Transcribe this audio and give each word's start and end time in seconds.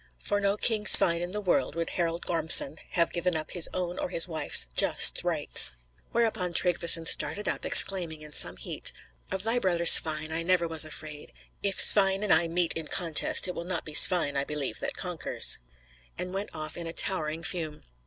For 0.17 0.39
no 0.39 0.57
King 0.57 0.87
Svein 0.87 1.21
in 1.21 1.29
the 1.29 1.39
world 1.39 1.75
would 1.75 1.91
Harald 1.91 2.25
Gormson 2.25 2.79
have 2.93 3.11
given 3.13 3.35
up 3.37 3.51
his 3.51 3.69
own 3.71 3.99
or 3.99 4.09
his 4.09 4.27
wife's 4.27 4.65
just 4.73 5.23
rights!" 5.23 5.73
Whereupon 6.11 6.53
Tryggveson 6.53 7.05
started 7.05 7.47
up, 7.47 7.65
exclaiming, 7.65 8.21
in 8.21 8.33
some 8.33 8.57
heat, 8.57 8.93
"Of 9.31 9.43
thy 9.43 9.59
brother 9.59 9.85
Svein 9.85 10.31
I 10.31 10.41
never 10.41 10.67
was 10.67 10.85
afraid; 10.85 11.31
if 11.61 11.79
Svein 11.79 12.23
and 12.23 12.33
I 12.33 12.47
meet 12.47 12.73
in 12.73 12.87
contest, 12.87 13.47
it 13.47 13.53
will 13.53 13.63
not 13.63 13.85
be 13.85 13.93
Svein, 13.93 14.35
I 14.35 14.43
believe, 14.43 14.79
that 14.79 14.95
conquers;" 14.95 15.59
and 16.17 16.33
went 16.33 16.49
off 16.51 16.75
in 16.77 16.87
a 16.87 16.93
towering 16.93 17.43
fume. 17.43 17.83